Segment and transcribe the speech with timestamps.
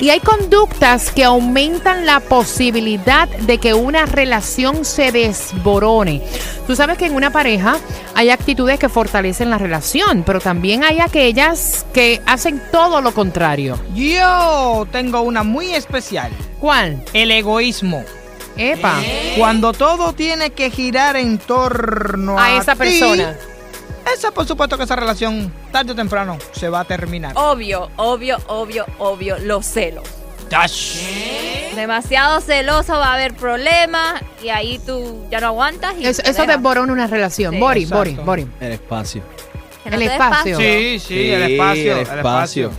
[0.00, 6.22] Y hay conductas que aumentan la posibilidad de que una relación se desborone.
[6.66, 7.76] Tú sabes que en una pareja
[8.14, 13.78] hay actitudes que fortalecen la relación, pero también hay aquellas que hacen todo lo contrario.
[13.94, 16.32] Yo tengo una muy especial.
[16.58, 17.04] ¿Cuál?
[17.12, 18.02] El egoísmo.
[18.56, 18.94] Epa.
[19.36, 23.36] Cuando todo tiene que girar en torno a, A esa ti, persona.
[24.14, 27.32] esa por supuesto que esa relación tarde o temprano se va a terminar.
[27.36, 30.04] Obvio, obvio, obvio, obvio, los celos.
[31.74, 36.30] Demasiado celoso va a haber problemas y ahí tú ya no aguantas y Eso, te
[36.30, 37.54] eso desborona una relación.
[37.54, 37.60] Sí.
[37.60, 37.98] Bori, Exacto.
[38.24, 38.46] Bori, Bori.
[38.60, 39.22] El espacio.
[39.84, 40.58] No el espacio.
[40.58, 41.92] Sí, sí, Sí, el espacio.
[41.92, 42.70] el El espacio.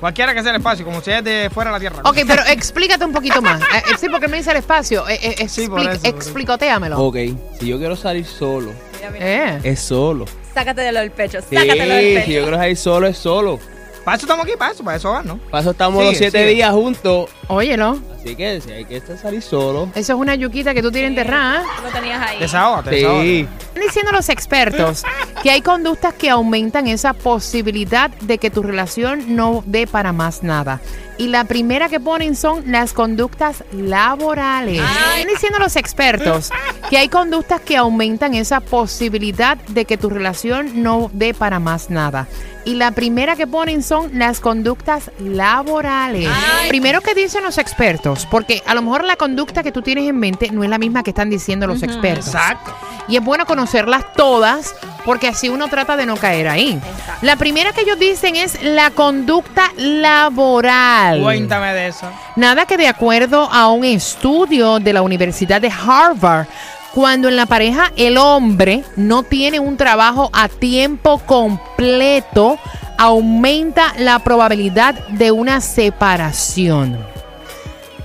[0.00, 2.02] Cualquiera que sea el espacio, como sea de fuera de la tierra.
[2.04, 3.60] Ok, pero explícate un poquito más.
[3.60, 5.08] Eh, eh, sí, porque me dice el espacio.
[5.08, 6.16] Eh, eh, Sí, por expli- eso, por eso.
[6.16, 6.98] explicotéamelo.
[6.98, 7.16] Ok,
[7.60, 9.24] si yo quiero salir solo, Mira, mira.
[9.56, 9.60] Eh.
[9.62, 10.24] es solo.
[10.54, 12.26] Sácatelo del pecho, Sí, sácatelo del si yo pecho.
[12.26, 13.58] quiero salir solo, es solo.
[14.04, 15.38] Para eso estamos aquí, para eso, para eso van, ¿no?
[15.38, 16.50] Para eso estamos Sigue, los siete sigue.
[16.54, 17.30] días juntos.
[17.46, 17.98] Óyelo.
[18.18, 19.88] Así que si hay que salir solo.
[19.94, 21.60] Eso es una yuquita que tú tienes enterrada.
[21.62, 21.64] ¿eh?
[21.76, 22.38] Tú lo tenías ahí.
[22.40, 22.96] Desahógate, Sí.
[22.96, 23.40] desahógate.
[23.40, 25.04] Están diciendo los expertos
[25.42, 30.44] que hay conductas que aumentan esa posibilidad de que tu relación no dé para más
[30.44, 30.80] nada.
[31.18, 34.80] Y la primera que ponen son las conductas laborales.
[34.80, 36.50] Están diciendo los expertos
[36.88, 41.90] que hay conductas que aumentan esa posibilidad de que tu relación no dé para más
[41.90, 42.28] nada.
[42.64, 46.28] Y la primera que ponen son las conductas laborales.
[46.68, 50.18] Primero que dicen los expertos, porque a lo mejor la conducta que tú tienes en
[50.18, 52.28] mente no es la misma que están diciendo los expertos.
[52.28, 52.72] Exacto.
[53.08, 56.80] Y es bueno conocerlas todas porque así uno trata de no caer ahí.
[57.20, 61.22] La primera que ellos dicen es la conducta laboral.
[61.22, 62.10] Cuéntame de eso.
[62.36, 66.46] Nada que de acuerdo a un estudio de la Universidad de Harvard,
[66.94, 72.58] cuando en la pareja el hombre no tiene un trabajo a tiempo completo,
[72.98, 76.98] aumenta la probabilidad de una separación.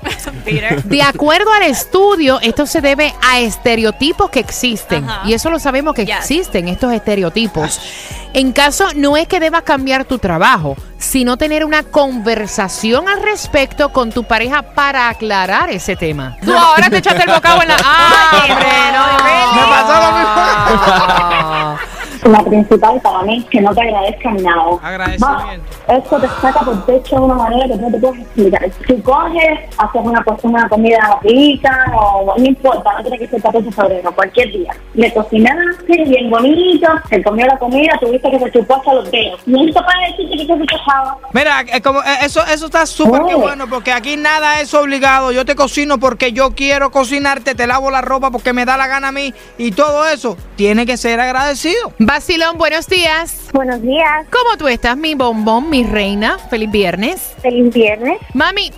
[0.48, 0.84] Peter.
[0.86, 5.06] De acuerdo al estudio, esto se debe a estereotipos que existen.
[5.26, 6.18] Y eso lo sabemos que Yes.
[6.20, 7.80] existen, estos estereotipos.
[8.34, 13.90] En caso, no es que debas cambiar tu trabajo, sino tener una conversación al respecto
[13.90, 16.38] con tu pareja para aclarar ese tema.
[16.44, 17.76] Tú ahora te echaste el bocado en la...
[17.84, 19.56] ¡Ay, hombre, no!
[19.56, 21.54] Me pasó lo mismo.
[22.28, 24.64] La principal para mí es que no te agradezcan nada.
[24.82, 25.64] Agradecimiento.
[25.90, 28.70] Va, Eso te saca por techo de una manera que no te puedes explicar.
[28.88, 33.66] Si coges, haces una, una comida rica, o no importa, no tiene que ser 14
[33.70, 34.74] de febrero, cualquier día.
[34.94, 39.40] Le cocinaste bien bonito, se comió la comida, tuviste que se chupó hasta los dedos.
[39.46, 41.18] Y esto para decirte que se quejaba.
[41.32, 43.40] Mira, es como, eh, eso, eso está súper que Oh.
[43.40, 45.32] bueno porque aquí nada es obligado.
[45.32, 48.88] Yo te cocino porque yo quiero cocinarte, te lavo la ropa porque me da la
[48.88, 51.94] gana a mí y todo eso tiene que ser agradecido.
[52.22, 53.48] Basilón, buenos días.
[53.54, 56.40] Buenos días, ¿Cómo tú estás, mi bombón, mi reina?
[56.50, 57.36] Feliz viernes.
[57.44, 58.18] feliz viernes.
[58.34, 58.72] Mami,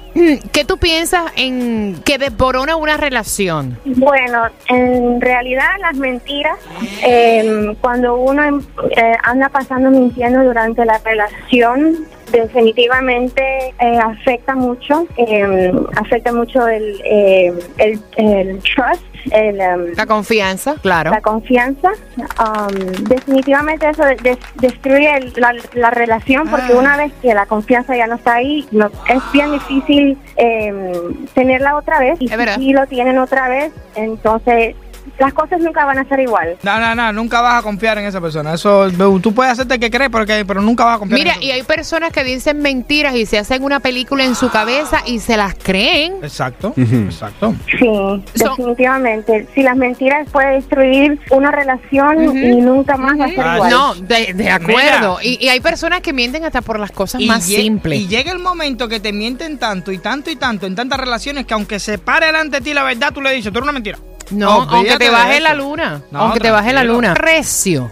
[0.51, 3.79] ¿qué tú piensas en que desborona una relación?
[3.85, 6.57] Bueno, en realidad las mentiras,
[7.01, 8.61] eh, cuando uno em-
[8.97, 13.41] eh, anda pasando mintiendo durante la relación, definitivamente
[13.79, 20.75] eh, afecta mucho, eh, afecta mucho el, eh, el, el trust, el, em, La confianza,
[20.81, 21.11] claro.
[21.11, 21.91] la confianza.
[22.17, 26.77] Um, definitivamente eso de- des- destruye el- la, la relación porque Ah.
[26.79, 30.93] una vez que la confianza ya no está ahí, no, es bien difícil eh,
[31.33, 32.17] tenerla otra vez.
[32.21, 34.75] Y si lo tienen otra vez, entonces
[35.17, 36.57] las cosas nunca van a ser igual.
[36.63, 38.53] No, no, no, nunca vas a confiar en esa persona.
[38.53, 38.89] Eso,
[39.21, 41.55] tú puedes hacerte que crees, porque, pero nunca vas a confiar Mira, en y esa
[41.55, 45.37] hay personas que dicen mentiras y se hacen una película en su cabeza y se
[45.37, 46.13] las creen.
[46.21, 47.55] Exacto, exacto.
[47.77, 49.47] Sí, definitivamente.
[49.53, 53.69] Si las mentiras pueden destruir una relación y nunca más va a ser igual.
[53.69, 55.17] No, de, de acuerdo.
[55.21, 55.37] Mira.
[55.39, 57.99] Y, y hay personas que mienten hasta por las cosas más simples.
[57.99, 61.45] y llega el momento que te mienten tanto y tanto y tanto en tantas relaciones
[61.45, 63.73] que aunque se pare delante de ti la verdad, tú le dices, tú eres una
[63.73, 63.97] mentira.
[64.31, 66.01] No, Olvídate aunque te baje la luna.
[66.11, 67.13] No, aunque te baje la luna.
[67.13, 67.91] Recio.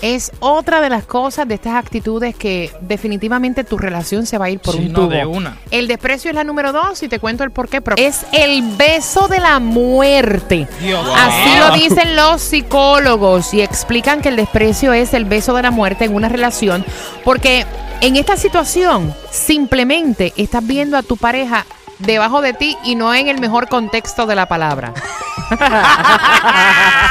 [0.00, 4.50] es otra de las cosas de estas actitudes que definitivamente tu relación se va a
[4.50, 5.08] ir por Sí, un no, tubo.
[5.10, 5.56] de una.
[5.72, 7.80] El desprecio es la número dos y te cuento el por qué.
[7.80, 10.68] pero es el beso de la muerte.
[10.80, 15.62] Dios Así lo dicen los psicólogos y explican que el desprecio es el beso de
[15.62, 16.84] la muerte en una relación
[17.24, 17.66] porque
[18.00, 21.66] en esta situación simplemente estás viendo a tu pareja
[21.98, 24.92] debajo de ti y no en el mejor contexto de la palabra.